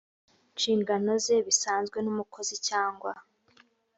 [0.55, 3.11] nshingano ze bisabwe n umukozi cyangwa